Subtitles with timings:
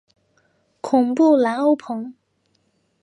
[0.81, 2.15] 孔布兰欧蓬。